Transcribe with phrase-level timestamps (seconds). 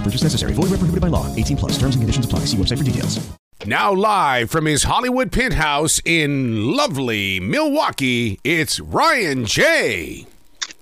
[0.00, 0.54] No purchase necessary.
[0.54, 1.26] Void where prohibited by law.
[1.36, 1.72] 18 plus.
[1.72, 2.40] Terms and conditions apply.
[2.46, 3.20] See website for details.
[3.66, 10.26] Now live from his Hollywood penthouse in lovely Milwaukee, it's Ryan J.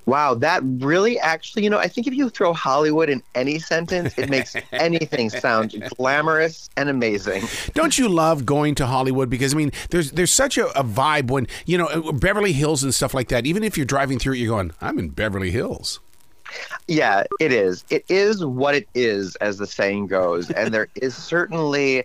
[0.06, 4.16] Wow, that really actually, you know, I think if you throw Hollywood in any sentence,
[4.16, 7.42] it makes anything sound glamorous and amazing.
[7.75, 9.28] Don't you love going to Hollywood?
[9.28, 12.84] Because I mean, there's there's such a, a vibe when you know uh, Beverly Hills
[12.84, 13.44] and stuff like that.
[13.44, 15.98] Even if you're driving through it, you're going, "I'm in Beverly Hills."
[16.86, 17.84] Yeah, it is.
[17.91, 22.04] It is what it is, as the saying goes, and there is certainly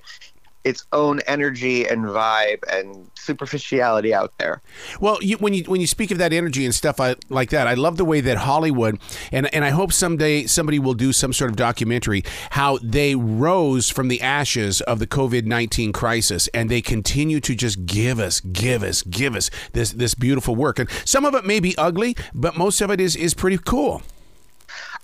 [0.63, 4.61] its own energy and vibe and superficiality out there.
[4.99, 7.67] Well, you, when you when you speak of that energy and stuff I, like that,
[7.67, 8.99] I love the way that Hollywood
[9.31, 13.89] and and I hope someday somebody will do some sort of documentary how they rose
[13.89, 18.39] from the ashes of the COVID nineteen crisis and they continue to just give us,
[18.39, 20.79] give us, give us this this beautiful work.
[20.79, 24.01] And some of it may be ugly, but most of it is is pretty cool.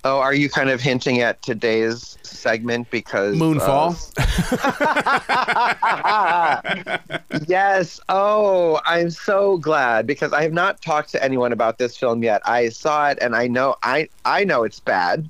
[0.05, 3.97] Oh, are you kind of hinting at today's segment because Moonfall?
[6.01, 6.97] Uh,
[7.47, 7.99] yes.
[8.07, 12.41] Oh, I'm so glad because I have not talked to anyone about this film yet.
[12.45, 15.29] I saw it and I know I I know it's bad,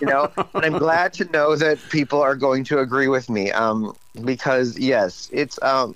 [0.00, 3.52] you know, but I'm glad to know that people are going to agree with me.
[3.52, 3.94] Um,
[4.24, 5.94] because yes, it's um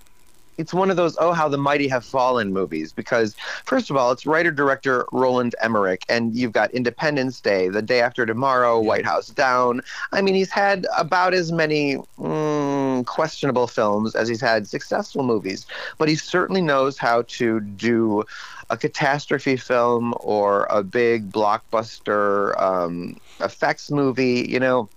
[0.58, 4.10] it's one of those oh how the mighty have fallen movies because first of all
[4.10, 9.04] it's writer director roland emmerich and you've got independence day the day after tomorrow white
[9.04, 9.80] house down.
[10.12, 15.66] I mean he's had about as many mm, questionable films as he's had successful movies
[15.98, 18.24] but he certainly knows how to do
[18.70, 24.88] a catastrophe film or a big blockbuster um, effects movie you know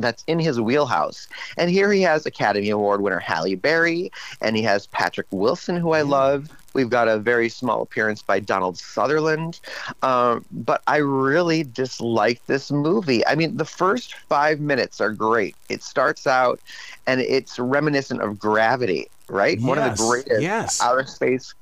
[0.00, 1.28] that's in his wheelhouse.
[1.56, 5.92] And here he has Academy Award winner Halle Berry, and he has Patrick Wilson, who
[5.92, 6.50] I love.
[6.72, 9.60] We've got a very small appearance by Donald Sutherland.
[10.02, 13.26] Um, but I really dislike this movie.
[13.26, 15.56] I mean, the first five minutes are great.
[15.68, 16.60] It starts out
[17.06, 19.60] and it's reminiscent of Gravity, right?
[19.60, 20.80] One of the greatest yes.
[20.80, 21.54] outer space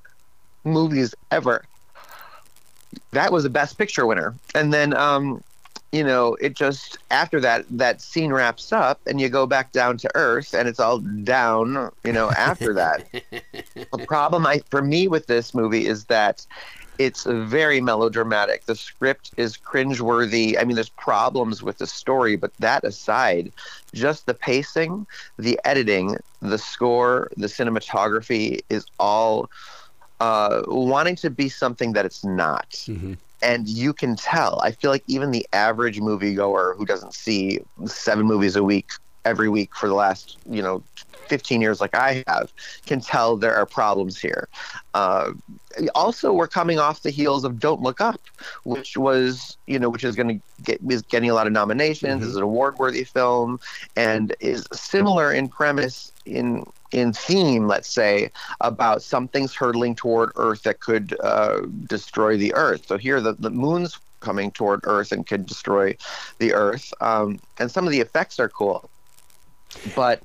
[0.65, 1.65] movies ever.
[3.13, 4.35] That was a Best Picture winner.
[4.55, 5.43] And then um,
[5.93, 9.97] you know, it just after that that scene wraps up and you go back down
[9.99, 13.11] to earth and it's all down, you know, after that.
[13.93, 16.47] the problem I for me with this movie is that
[16.99, 18.67] it's very melodramatic.
[18.67, 20.61] The script is cringeworthy.
[20.61, 23.53] I mean, there's problems with the story, but that aside,
[23.95, 25.07] just the pacing,
[25.39, 29.49] the editing, the score, the cinematography is all
[30.21, 32.85] uh, wanting to be something that it's not
[33.43, 34.61] and you can tell.
[34.63, 38.91] I feel like even the average moviegoer who doesn't see seven movies a week
[39.29, 40.83] every week for the last, you know,
[41.29, 42.53] 15 years like I have,
[42.87, 44.49] can tell there are problems here.
[44.95, 45.33] Uh,
[45.95, 48.21] also, we're coming off the heels of Don't Look Up,
[48.65, 52.25] which was, you know, which is going to get is getting a lot of nominations.
[52.25, 53.61] is an award-worthy film,
[53.95, 58.31] and is similar in premise in in theme, let's say,
[58.63, 62.87] about something's hurtling toward Earth that could uh, destroy the Earth.
[62.87, 65.97] So here, the, the moon's coming toward Earth and could destroy
[66.39, 66.93] the Earth.
[67.01, 68.91] Um, and some of the effects are cool,
[69.95, 70.23] but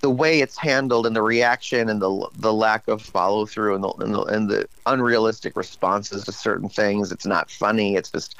[0.00, 3.84] the way it's handled and the reaction and the the lack of follow through and
[3.84, 7.96] the, and the and the unrealistic responses to certain things, it's not funny.
[7.96, 8.36] It's just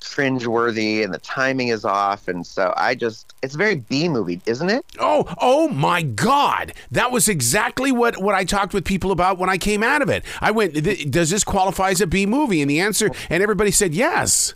[0.00, 4.70] cringeworthy and the timing is off and so I just it's very B movie, isn't
[4.70, 4.84] it?
[4.98, 6.72] Oh, oh my God!
[6.90, 10.08] That was exactly what what I talked with people about when I came out of
[10.08, 10.24] it.
[10.40, 10.72] I went,
[11.10, 14.54] "Does this qualify as a B movie?" And the answer, and everybody said yes.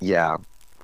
[0.00, 0.38] Yeah.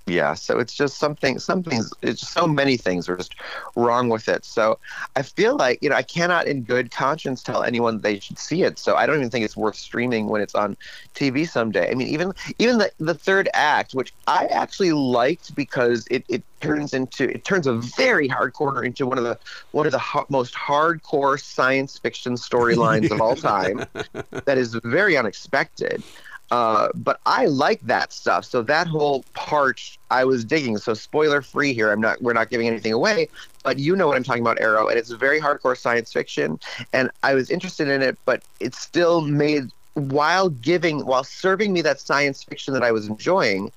[0.09, 3.35] Yeah so it's just something something's it's so many things are just
[3.77, 4.45] wrong with it.
[4.45, 4.79] So
[5.17, 8.63] i feel like you know i cannot in good conscience tell anyone they should see
[8.63, 8.79] it.
[8.79, 10.77] So i don't even think it's worth streaming when it's on
[11.15, 11.91] tv someday.
[11.91, 16.43] I mean even even the, the third act which i actually liked because it, it
[16.61, 19.39] turns into it turns a very hardcore into one of the
[19.71, 23.85] one of the ho- most hardcore science fiction storylines of all time
[24.45, 26.03] that is very unexpected
[26.51, 28.45] uh, but I like that stuff.
[28.45, 30.79] So that whole part I was digging.
[30.79, 31.93] So spoiler free here.
[31.93, 32.23] I'm not.
[32.23, 33.29] We're not giving anything away.
[33.63, 36.59] But you know what I'm talking about, Arrow, and it's very hardcore science fiction.
[36.93, 41.83] And I was interested in it, but it still made while giving while serving me
[41.83, 43.71] that science fiction that I was enjoying.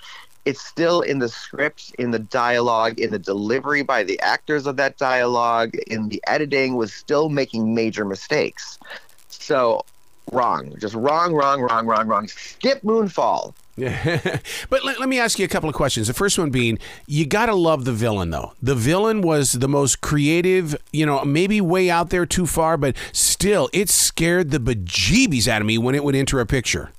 [0.46, 4.76] It's still in the script, in the dialogue, in the delivery by the actors of
[4.78, 8.80] that dialogue, in the editing, was still making major mistakes.
[9.28, 9.86] So
[10.32, 10.74] wrong.
[10.80, 12.28] Just wrong, wrong, wrong, wrong, wrong.
[12.28, 13.54] Skip Moonfall.
[13.78, 14.40] Yeah.
[14.70, 16.08] but let, let me ask you a couple of questions.
[16.08, 18.54] The first one being, you got to love the villain, though.
[18.62, 22.96] The villain was the most creative, you know, maybe way out there too far, but
[23.12, 26.92] still, it scared the bejeebies out of me when it would enter a picture.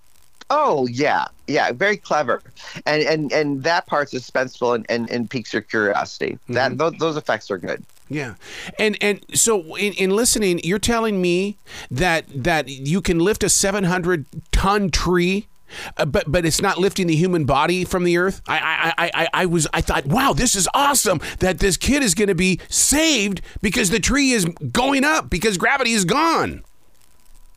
[0.54, 2.42] Oh yeah, yeah, very clever,
[2.84, 6.38] and and and that part's suspenseful and and, and piques your curiosity.
[6.50, 6.76] That mm-hmm.
[6.76, 7.82] those, those effects are good.
[8.12, 8.34] Yeah,
[8.78, 11.56] and and so in, in listening, you're telling me
[11.90, 15.48] that that you can lift a 700 ton tree.
[15.96, 18.42] Uh, but but it's not lifting the human body from the earth.
[18.46, 22.14] I I, I, I was I thought wow this is awesome that this kid is
[22.14, 26.62] going to be saved because the tree is going up because gravity is gone.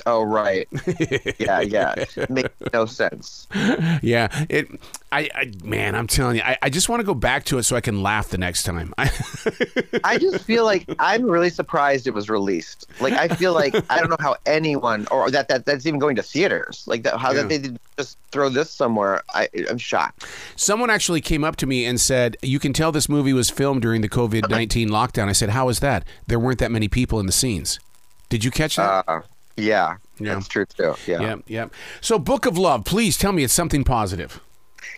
[0.07, 0.67] Oh right,
[1.39, 1.95] yeah, yeah,
[2.29, 3.47] makes no sense.
[4.03, 4.67] Yeah, it.
[5.11, 7.63] I, I man, I'm telling you, I, I just want to go back to it
[7.63, 8.93] so I can laugh the next time.
[10.03, 12.87] I just feel like I'm really surprised it was released.
[12.99, 16.15] Like I feel like I don't know how anyone or that, that that's even going
[16.17, 16.83] to theaters.
[16.85, 17.43] Like that, how Yeah.
[17.43, 19.23] that they just throw this somewhere.
[19.33, 20.25] I I'm shocked.
[20.55, 23.81] Someone actually came up to me and said, "You can tell this movie was filmed
[23.81, 26.05] during the COVID nineteen lockdown." I said, "How is that?
[26.27, 27.79] There weren't that many people in the scenes."
[28.29, 29.05] Did you catch that?
[29.07, 29.21] Uh,
[29.57, 30.33] yeah, Yeah.
[30.35, 30.95] that's true too.
[31.07, 31.21] Yeah.
[31.21, 31.73] Yep, yep.
[32.01, 34.41] So, Book of Love, please tell me it's something positive.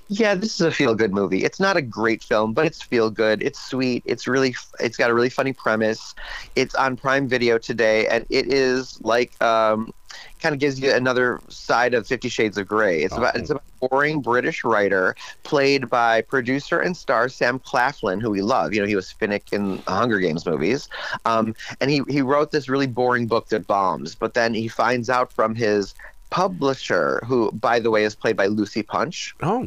[0.09, 1.44] Yeah, this is a feel good movie.
[1.44, 3.44] It's not a great film, but it's feel good.
[3.44, 4.04] It's sweet.
[4.06, 6.15] It's really it's got a really funny premise.
[6.56, 9.94] It's on Prime Video today and it is like um
[10.40, 13.02] kind of gives you another side of 50 Shades of Grey.
[13.04, 18.19] It's about it's about a boring British writer played by producer and star Sam Claflin,
[18.19, 18.74] who we love.
[18.74, 20.90] You know, he was Finnick in the Hunger Games movies.
[21.25, 25.10] Um, and he he wrote this really boring book that bombs, but then he finds
[25.10, 25.94] out from his
[26.30, 29.66] publisher who by the way is played by Lucy Punch Oh,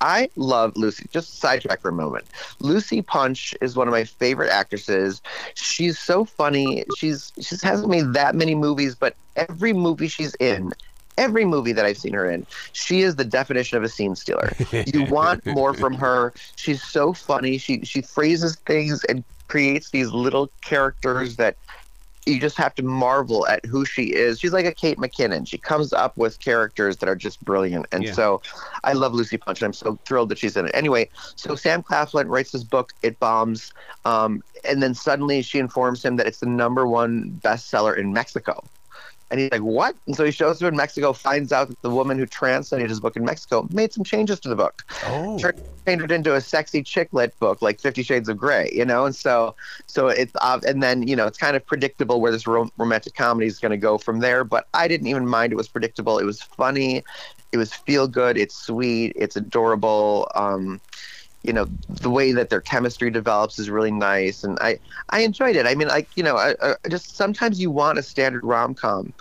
[0.00, 1.06] I love Lucy.
[1.10, 2.24] Just sidetrack for a moment.
[2.60, 5.20] Lucy Punch is one of my favorite actresses.
[5.54, 6.84] She's so funny.
[6.96, 10.72] She's she hasn't made that many movies, but every movie she's in,
[11.18, 14.52] every movie that I've seen her in, she is the definition of a scene stealer.
[14.86, 16.32] you want more from her.
[16.56, 17.58] She's so funny.
[17.58, 21.56] She she phrases things and creates these little characters that
[22.30, 24.40] you just have to marvel at who she is.
[24.40, 25.46] She's like a Kate McKinnon.
[25.46, 27.86] She comes up with characters that are just brilliant.
[27.92, 28.12] And Yeah.
[28.12, 28.42] so
[28.84, 30.72] I love Lucy Punch and I'm so thrilled that she's in it.
[30.74, 33.72] Anyway, so Sam Claflin writes this book, It Bombs.
[34.04, 38.62] Um, and then suddenly she informs him that it's the number one bestseller in Mexico.
[39.30, 39.94] And he's like, what?
[40.06, 42.98] And so he shows up in Mexico, finds out that the woman who translated his
[42.98, 46.40] book in Mexico made some changes to the book oh, turned turned it into a
[46.40, 49.54] sexy chick lit book like Fifty Shades of Grey, you know, and so
[49.86, 53.14] so it's uh, and then you know it's kind of predictable where this rom- romantic
[53.14, 54.44] comedy is going to go from there.
[54.44, 56.18] But I didn't even mind; it was predictable.
[56.18, 57.02] It was funny,
[57.52, 60.30] it was feel good, it's sweet, it's adorable.
[60.34, 60.80] Um,
[61.42, 64.78] you know the way that their chemistry develops is really nice, and I
[65.10, 65.66] I enjoyed it.
[65.66, 66.54] I mean, like you know, I,
[66.88, 69.14] just sometimes you want a standard rom com.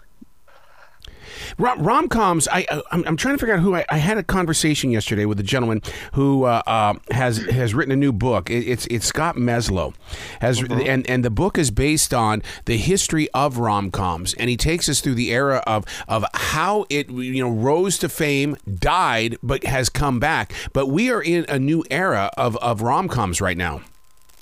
[1.57, 4.23] Rom- rom-coms I, I I'm, I'm trying to figure out who I, I had a
[4.23, 5.81] conversation yesterday with a gentleman
[6.13, 8.49] who uh, uh, has has written a new book.
[8.49, 9.93] It, it's it's Scott Meslow.
[10.41, 14.89] Has and and the book is based on the history of rom-coms and he takes
[14.89, 19.63] us through the era of of how it you know rose to fame died but
[19.63, 20.53] has come back.
[20.73, 23.81] But we are in a new era of of rom-coms right now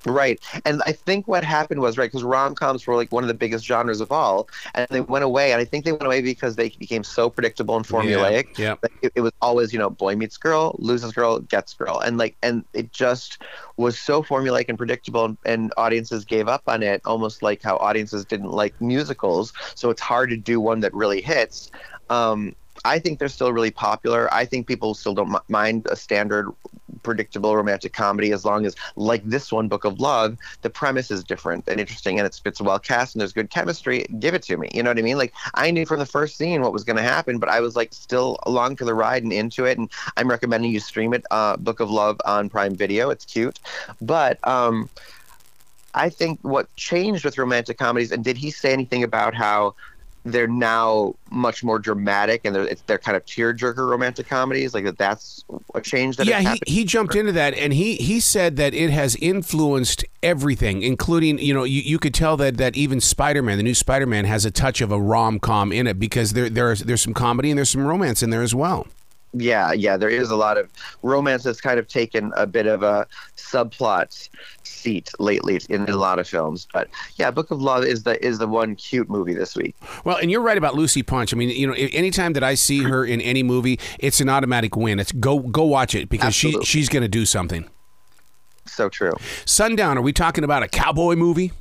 [0.06, 0.40] Right.
[0.66, 3.34] And I think what happened was, right, because rom coms were like one of the
[3.34, 5.52] biggest genres of all, and they went away.
[5.52, 8.58] And I think they went away because they became so predictable and formulaic.
[8.58, 8.76] yeah.
[8.82, 12.00] that It, it was always, you know, boy meets girl, loses girl, gets girl.
[12.00, 13.42] And like, and it just
[13.78, 17.78] was so formulaic and predictable, and, and audiences gave up on it, almost like how
[17.78, 19.54] audiences didn't like musicals.
[19.76, 21.72] So it's hard to do one that really hits.
[22.10, 22.56] Um,
[22.86, 24.34] I think they're still really popular.
[24.34, 26.52] I think people still don't m- mind a standard,
[27.04, 31.24] predictable romantic comedy as long as, like this one, Book of Love, the premise is
[31.24, 34.06] different and interesting and it's it's well cast and there's good chemistry.
[34.20, 34.70] Give it to me.
[34.74, 35.18] You know what I mean?
[35.18, 37.76] Like I knew from the first scene what was going to happen, but I was
[37.76, 39.78] like still along for the ride and into it.
[39.78, 43.10] And I'm recommending you stream it, uh, Book of Love on Prime Video.
[43.10, 43.60] It's cute,
[44.02, 44.90] but um,
[45.94, 49.76] I think what changed with romantic comedies, and did he say anything about how?
[50.32, 54.98] They're now much more dramatic and they're, they're kind of tearjerker romantic comedies like that
[54.98, 55.44] that's
[55.76, 58.90] a change that yeah, he, he jumped into that and he, he said that it
[58.90, 63.58] has influenced everything, including, you know, you, you could tell that, that even Spider Man,
[63.58, 66.50] the new Spider Man, has a touch of a rom com in it because there,
[66.50, 68.88] there's, there's some comedy and there's some romance in there as well.
[69.40, 70.70] Yeah yeah there is a lot of
[71.04, 74.30] romance that's kind of taken a bit of a subplot
[74.64, 78.38] seat lately in a lot of films but yeah book of love is the is
[78.38, 81.34] the one cute movie this week Well, and you're right about Lucy Punch.
[81.34, 84.76] I mean, you know, anytime that I see her in any movie, it's an automatic
[84.76, 85.00] win.
[85.00, 87.68] It's go go watch it because she she's going to do something.
[88.66, 89.14] so true
[89.46, 91.52] Sundown, are we talking about a cowboy movie?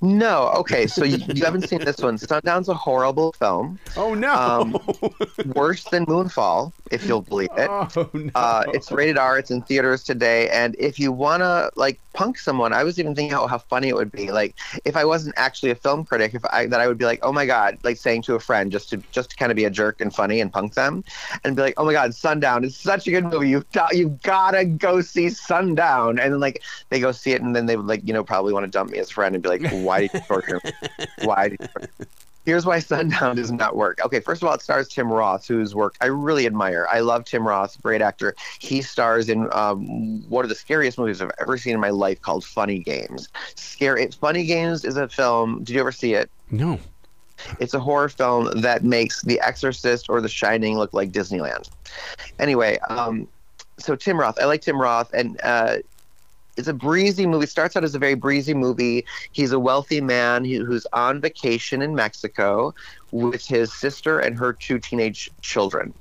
[0.00, 4.32] No okay so you, you haven't seen this one sundown's a horrible film Oh no.
[4.34, 4.72] um,
[5.54, 8.30] worse than moonfall if you'll believe it oh no.
[8.34, 9.38] Uh, it's rated R.
[9.38, 10.48] It's in theaters today.
[10.50, 13.94] And if you wanna like punk someone, I was even thinking how, how funny it
[13.94, 14.30] would be.
[14.30, 17.20] Like if I wasn't actually a film critic, if I that I would be like,
[17.22, 19.64] oh my god, like saying to a friend just to just to kind of be
[19.64, 21.04] a jerk and funny and punk them,
[21.44, 23.48] and be like, oh my god, Sundown is such a good movie.
[23.48, 26.18] You have you gotta go see Sundown.
[26.18, 28.52] And then like they go see it, and then they would like you know probably
[28.52, 30.72] want to dump me as a friend and be like, why did you torture me?
[31.24, 32.06] Why did you torture me?
[32.44, 34.00] Here's why Sundown does not work.
[34.04, 36.88] Okay, first of all, it stars Tim Roth, whose work I really admire.
[36.90, 38.34] I love Tim Roth, great actor.
[38.58, 42.20] He stars in um, one of the scariest movies I've ever seen in my life
[42.20, 43.28] called Funny Games.
[43.54, 44.08] Scary.
[44.20, 45.62] Funny Games is a film.
[45.62, 46.30] Did you ever see it?
[46.50, 46.78] no.
[47.58, 51.68] It's a horror film that makes The Exorcist or The Shining look like Disneyland.
[52.38, 53.26] Anyway, um,
[53.78, 55.78] so Tim Roth, I like Tim Roth, and uh,
[56.56, 57.46] it's a breezy movie.
[57.46, 59.04] Starts out as a very breezy movie.
[59.32, 62.74] He's a wealthy man who's on vacation in Mexico
[63.10, 65.94] with his sister and her two teenage children.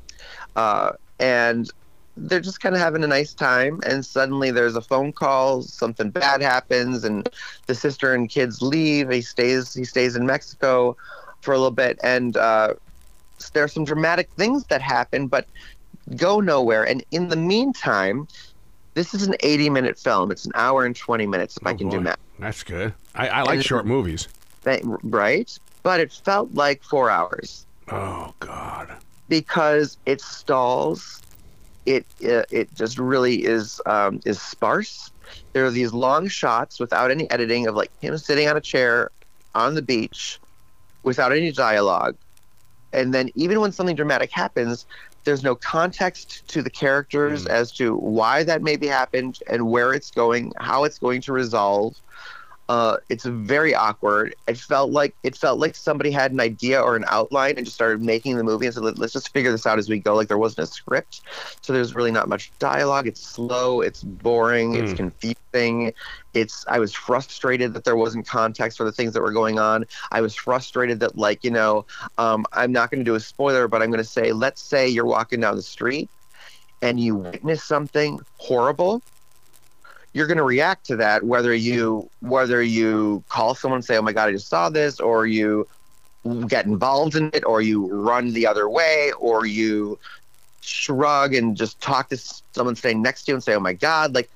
[0.55, 1.69] Uh, and
[2.17, 6.09] they're just kind of having a nice time and suddenly there's a phone call something
[6.09, 7.29] bad happens and
[7.67, 10.95] the sister and kids leave he stays he stays in mexico
[11.41, 12.73] for a little bit and uh,
[13.55, 15.47] are some dramatic things that happen but
[16.15, 18.27] go nowhere and in the meantime
[18.93, 21.75] this is an 80 minute film it's an hour and 20 minutes if i Oh,
[21.77, 22.03] can do boy.
[22.03, 22.93] math That's good.
[23.15, 24.27] I, I like And- short movies.
[25.03, 28.93] Right but it felt like four hours Oh God.
[29.29, 31.21] because it stalls.
[31.85, 35.11] It uh, it just really is um, is sparse.
[35.53, 39.09] There are these long shots without any editing of like him sitting on a chair
[39.55, 40.39] on the beach
[41.03, 42.15] without any dialogue,
[42.93, 44.85] and then even when something dramatic happens,
[45.23, 47.49] there's no context to the characters mm.
[47.49, 51.95] as to why that maybe happened and where it's going, how it's going to resolve.
[52.69, 54.33] Uh, it's very awkward.
[54.47, 57.75] It felt like it felt like somebody had an idea or an outline and just
[57.75, 60.15] started making the movie and said, "Let- "Let's just figure this out as we go."
[60.15, 61.21] Like there wasn't a script,
[61.61, 63.07] so there's really not much dialogue.
[63.07, 63.81] It's slow.
[63.81, 64.75] It's boring.
[64.75, 65.93] It's confusing.
[66.33, 66.63] It's.
[66.69, 69.85] I was frustrated that there wasn't context for the things that were going on.
[70.11, 71.85] I was frustrated that, like, you know,
[72.17, 74.87] um, I'm not going to do a spoiler, but I'm going to say, let's say
[74.87, 76.09] you're walking down the street
[76.81, 79.01] and you witness something horrible
[80.13, 84.01] you're going to react to that whether you whether you call someone and say oh
[84.01, 85.67] my god i just saw this or you
[86.47, 89.97] get involved in it or you run the other way or you
[90.61, 92.17] shrug and just talk to
[92.53, 94.29] someone standing next to you and say oh my god like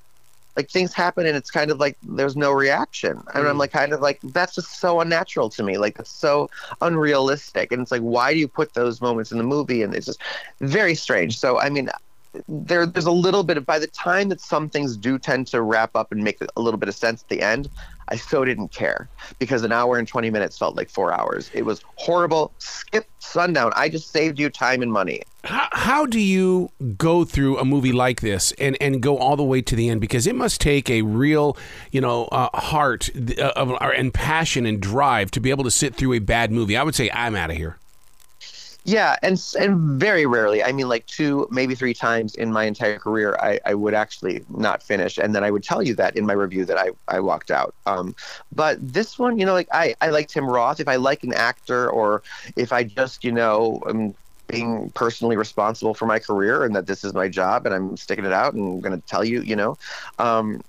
[0.56, 3.12] like things happen and it's kind of like there's no reaction.
[3.12, 3.60] And i'm mm-hmm.
[3.60, 6.50] like kind of like that's just so unnatural to me like it's so
[6.82, 7.72] unrealistic.
[7.72, 9.82] And it's like why do you put those moments in the movie?
[9.82, 10.22] And it's just
[10.62, 11.38] very strange.
[11.40, 11.90] So i mean
[12.48, 15.62] there there's a little bit of by the time that some things do tend to
[15.62, 17.70] wrap up and make a little bit of sense at the end
[18.10, 21.66] i so didn't care because an hour and 20 minutes felt like four hours it
[21.66, 26.70] was horrible skip sundown i just saved you time and money How, how do you
[26.98, 30.02] go through a movie like this and, and go all the way to the end?
[30.02, 31.56] Because it must take a real,
[31.92, 35.94] you know, uh, heart uh, of, and passion and drive to be able to sit
[35.94, 36.76] through a bad movie.
[36.76, 37.78] I would say I'm out of here.
[38.88, 43.00] Yeah, and and very rarely, I mean, like two, maybe three times in my entire
[43.00, 46.24] career, I, I would actually not finish, and then I would tell you that in
[46.28, 47.74] my review that I, I walked out.
[47.88, 48.16] Um,
[48.54, 50.80] but this one, you know, like I I like Tim Roth.
[50.80, 52.22] If I like an actor, or
[52.56, 54.14] if I just, you know, am
[54.48, 58.26] being personally responsible for my career, and that this is my job, and I'm sticking
[58.26, 59.80] it out, and I'm going to tell you, you know,
[60.20, 60.62] um,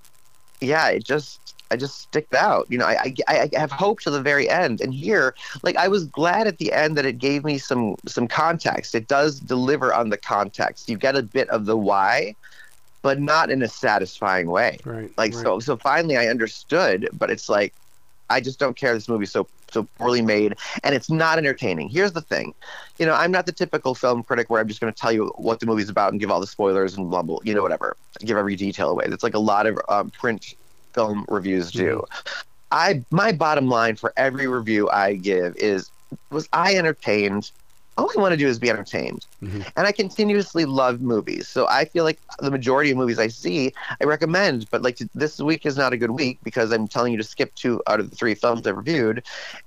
[0.61, 2.67] yeah, it just I just stick it out.
[2.71, 4.81] You know, I, I I have hope to the very end.
[4.81, 8.29] And here, like I was glad at the end that it gave me some some
[8.29, 8.95] context.
[8.95, 10.89] It does deliver on the context.
[10.89, 12.37] You get a bit of the why,
[13.03, 14.79] but not in a satisfying way.
[14.85, 15.43] Right, Like right.
[15.43, 17.75] so so finally I understood, but it's like
[18.31, 20.55] I just don't care this movie's so so poorly made
[20.85, 21.89] and it's not entertaining.
[21.89, 22.55] Here's the thing.
[22.99, 25.33] You know, I'm not the typical film critic where I'm just going to tell you
[25.37, 27.97] what the movie's about and give all the spoilers and blah blah, you know whatever.
[28.21, 29.07] Give every detail away.
[29.09, 30.55] That's like a lot of um, print
[30.93, 32.05] film reviews do.
[32.73, 35.91] I my bottom line for every review I give is
[36.31, 37.51] was I entertained?
[37.99, 39.25] All I want to do is be entertained.
[39.43, 41.49] And I continuously love movies.
[41.49, 44.69] So I feel like the majority of movies I see, I recommend.
[44.71, 47.55] But like this week is not a good week because I'm telling you to skip
[47.55, 49.23] two out of the three films I reviewed.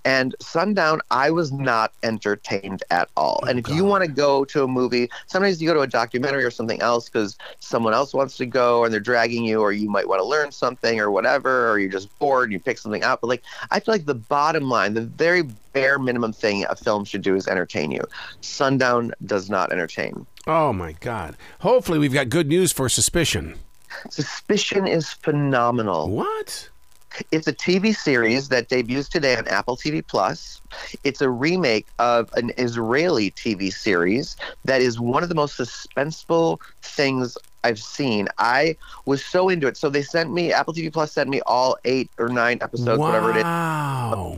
[0.05, 3.39] And Sundown, I was not entertained at all.
[3.43, 5.87] Oh and if you want to go to a movie, sometimes you go to a
[5.87, 9.71] documentary or something else because someone else wants to go and they're dragging you, or
[9.71, 12.77] you might want to learn something or whatever, or you're just bored and you pick
[12.77, 13.21] something out.
[13.21, 17.05] But like, I feel like the bottom line, the very bare minimum thing a film
[17.05, 18.03] should do is entertain you.
[18.41, 20.25] Sundown does not entertain.
[20.47, 21.35] Oh my God!
[21.59, 23.55] Hopefully, we've got good news for Suspicion.
[24.09, 26.09] Suspicion is phenomenal.
[26.09, 26.69] What?
[27.31, 30.61] It's a TV series that debuts today on Apple TV Plus.
[31.03, 36.59] It's a remake of an Israeli TV series that is one of the most suspenseful
[36.83, 38.27] things I've seen.
[38.37, 39.75] I was so into it.
[39.75, 43.31] So they sent me Apple TV Plus sent me all eight or nine episodes, whatever
[43.31, 43.43] it is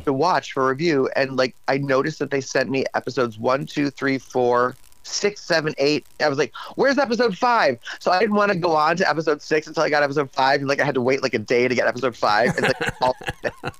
[0.05, 3.89] to watch for review and like i noticed that they sent me episodes one two
[3.89, 6.05] three four six seven eight.
[6.19, 7.79] I was like where's episode five?
[7.99, 10.59] So i didn't want to go on to episode six until i got episode five
[10.59, 12.93] and like i had to wait like a day to get episode five it's like
[13.01, 13.15] all,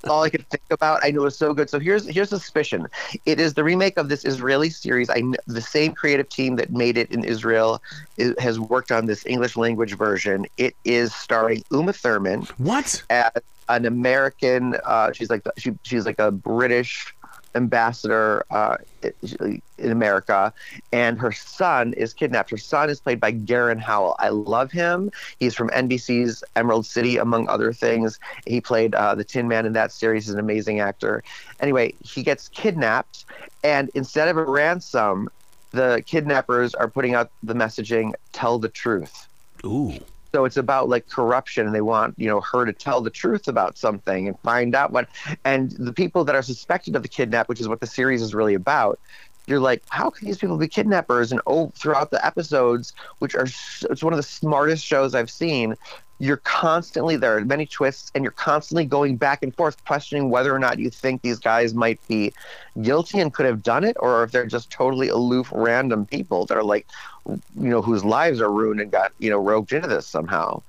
[0.08, 1.68] all i could think about i knew it was so good.
[1.70, 2.86] So here's here's suspicion.
[3.26, 5.08] It is the remake of this israeli series.
[5.10, 7.82] I the same creative team that made it in israel
[8.16, 10.46] is, has worked on this english language version.
[10.56, 13.02] It is starring uma thurman What?
[13.10, 13.30] as
[13.68, 14.76] an American.
[14.84, 17.14] Uh, she's like the, she, she's like a British
[17.54, 20.52] ambassador uh, in America,
[20.92, 22.50] and her son is kidnapped.
[22.50, 24.16] Her son is played by Garen Howell.
[24.18, 25.10] I love him.
[25.38, 28.18] He's from NBC's Emerald City, among other things.
[28.46, 30.26] He played uh, the Tin Man in that series.
[30.26, 31.22] He's an amazing actor.
[31.60, 33.24] Anyway, he gets kidnapped,
[33.62, 35.28] and instead of a ransom,
[35.72, 39.28] the kidnappers are putting out the messaging: "Tell the truth."
[39.64, 39.98] Ooh.
[40.34, 43.48] So it's about like corruption, and they want you know her to tell the truth
[43.48, 45.08] about something and find out what.
[45.44, 48.34] And the people that are suspected of the kidnap, which is what the series is
[48.34, 48.98] really about,
[49.46, 51.32] you're like, how can these people be kidnappers?
[51.32, 53.46] And oh, throughout the episodes, which are
[53.90, 55.76] it's one of the smartest shows I've seen.
[56.18, 60.54] You're constantly there are many twists, and you're constantly going back and forth, questioning whether
[60.54, 62.32] or not you think these guys might be
[62.80, 66.56] guilty and could have done it, or if they're just totally aloof, random people that
[66.56, 66.86] are like,
[67.26, 70.62] you know, whose lives are ruined and got you know roped into this somehow.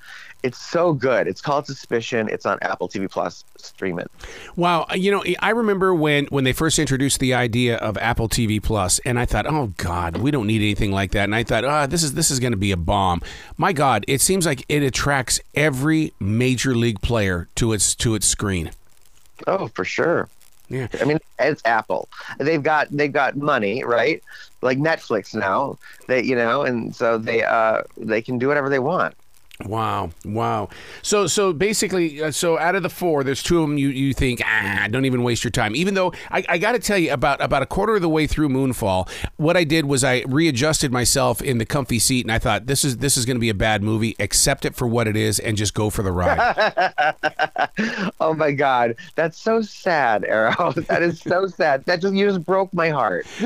[0.43, 1.25] It's so good.
[1.27, 2.27] It's called Suspicion.
[2.27, 3.45] It's on Apple TV Plus.
[3.57, 4.11] Stream it.
[4.57, 8.61] Wow, you know, I remember when when they first introduced the idea of Apple TV
[8.61, 11.23] Plus, and I thought, oh God, we don't need anything like that.
[11.23, 13.21] And I thought, ah, this is this is going to be a bomb.
[13.55, 18.27] My God, it seems like it attracts every major league player to its to its
[18.27, 18.71] screen.
[19.47, 20.27] Oh, for sure.
[20.69, 20.87] Yeah.
[20.99, 22.09] I mean, it's Apple.
[22.37, 24.21] They've got they've got money, right?
[24.61, 25.77] Like Netflix now.
[26.07, 29.15] They you know, and so they uh they can do whatever they want.
[29.65, 30.69] Wow, wow.
[31.03, 34.13] So, so basically, uh, so out of the four, there's two of them you, you
[34.13, 35.75] think, ah, don't even waste your time.
[35.75, 38.25] Even though I, I got to tell you, about about a quarter of the way
[38.25, 42.39] through Moonfall, what I did was I readjusted myself in the comfy seat, and I
[42.39, 44.15] thought this is this is going to be a bad movie.
[44.19, 47.13] Accept it for what it is, and just go for the ride.
[48.19, 50.71] oh my god, that's so sad, Arrow.
[50.87, 51.85] that is so sad.
[51.85, 53.27] That just you just broke my heart.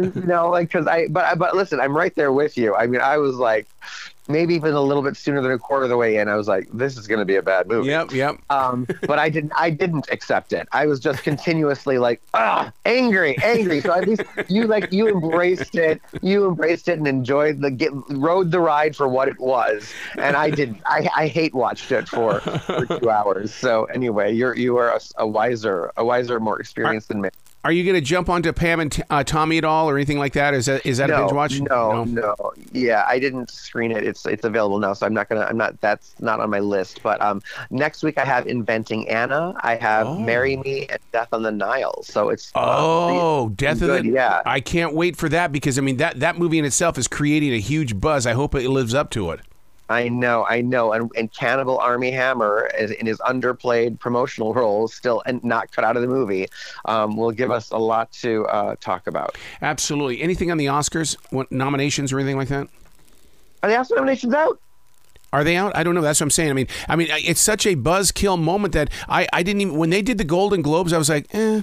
[0.00, 2.74] you know, like because I but but listen, I'm right there with you.
[2.74, 3.68] I mean, I was like.
[4.30, 6.48] Maybe even a little bit sooner than a quarter of the way in, I was
[6.48, 8.38] like, "This is going to be a bad movie." yep, yep.
[8.50, 9.52] um, but I didn't.
[9.56, 10.68] I didn't accept it.
[10.72, 13.80] I was just continuously like, ah, angry, angry.
[13.80, 16.00] So at least you like you embraced it.
[16.22, 19.92] You embraced it and enjoyed the get, rode the ride for what it was.
[20.16, 20.80] And I didn't.
[20.86, 23.52] I, I hate watched it for, for two hours.
[23.52, 27.30] So anyway, you're you are a, a wiser, a wiser, more experienced than me.
[27.62, 30.32] Are you going to jump onto Pam and uh, Tommy at all, or anything like
[30.32, 30.54] that?
[30.54, 31.60] Is that is that a binge watch?
[31.60, 34.02] No, no, no, Yeah, I didn't screen it.
[34.02, 35.42] It's it's available now, so I'm not gonna.
[35.42, 35.78] I'm not.
[35.82, 37.02] That's not on my list.
[37.02, 39.54] But um, next week I have Inventing Anna.
[39.60, 40.18] I have Oh.
[40.18, 42.02] Marry Me and Death on the Nile.
[42.02, 44.40] So it's uh, Oh, Death good, of the yeah.
[44.46, 47.52] I can't wait for that because I mean that that movie in itself is creating
[47.52, 48.26] a huge buzz.
[48.26, 49.40] I hope it lives up to it.
[49.90, 54.86] I know, I know, and, and Cannibal Armie Hammer is, in his underplayed promotional role,
[54.86, 56.46] still and not cut out of the movie,
[56.84, 59.36] um, will give us a lot to uh, talk about.
[59.60, 60.22] Absolutely.
[60.22, 61.16] Anything on the Oscars?
[61.30, 62.68] What nominations or anything like that?
[63.64, 64.60] Are the Oscar nominations out?
[65.32, 65.76] Are they out?
[65.76, 66.02] I don't know.
[66.02, 66.50] That's what I'm saying.
[66.50, 69.90] I mean, I mean, it's such a buzzkill moment that I, I didn't even when
[69.90, 71.62] they did the Golden Globes, I was like, eh,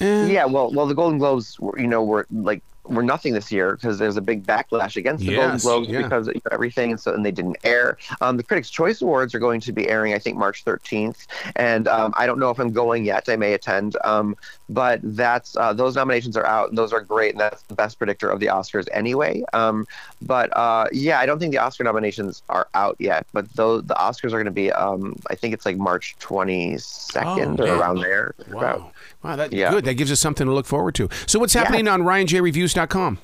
[0.00, 0.26] eh.
[0.26, 3.74] Yeah, well, well, the Golden Globes, were, you know, were like were nothing this year
[3.76, 6.02] because there's a big backlash against the Golden Globes yeah.
[6.02, 7.96] because of everything, and so and they didn't air.
[8.20, 11.88] Um, the Critics' Choice Awards are going to be airing, I think, March 13th, and
[11.88, 13.28] um, I don't know if I'm going yet.
[13.28, 14.36] I may attend, um,
[14.68, 17.98] but that's uh, those nominations are out, and those are great, and that's the best
[17.98, 19.42] predictor of the Oscars anyway.
[19.52, 19.86] Um,
[20.20, 23.94] but uh, yeah, I don't think the Oscar nominations are out yet, but those the
[23.94, 28.00] Oscars are going to be, um, I think it's like March 22nd Oh, or around
[28.00, 28.34] there.
[28.50, 28.90] Wow.
[29.22, 29.70] Wow, that, Yeah.
[29.70, 29.84] good.
[29.84, 31.08] That gives us something to look forward to.
[31.26, 33.18] So, what's happening on RyanJReviews.com?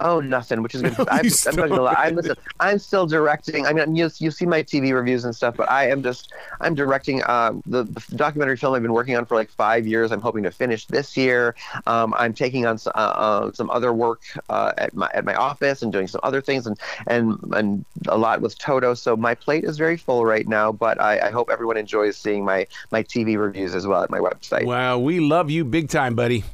[0.00, 0.94] Oh, nothing, which is good.
[1.10, 1.94] I'm, I'm not gonna lie.
[1.96, 3.66] I'm, listen, I'm still directing.
[3.66, 6.74] I mean, you, you see my TV reviews and stuff, but I am just I'm
[6.74, 10.10] directing uh, the, the documentary film I've been working on for like five years.
[10.10, 11.54] I'm hoping to finish this year.
[11.86, 15.82] Um, I'm taking on uh, uh, some other work uh, at my at my office
[15.82, 18.94] and doing some other things and and and a lot with Toto.
[18.94, 20.72] So my plate is very full right now.
[20.72, 24.18] But I, I hope everyone enjoys seeing my my TV reviews as well at my
[24.18, 24.64] website.
[24.64, 26.44] Wow, we love you big time, buddy.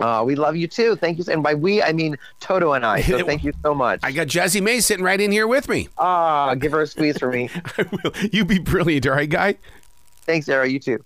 [0.00, 0.96] Uh, we love you too.
[0.96, 3.02] Thank you, and by we I mean Toto and I.
[3.02, 4.00] So thank you so much.
[4.02, 5.88] I got Jazzy May sitting right in here with me.
[5.98, 7.48] Ah, give her a squeeze for me.
[7.78, 8.12] I will.
[8.32, 9.56] You be brilliant, all right, guy?
[10.22, 10.68] Thanks, Sarah.
[10.68, 11.02] You too.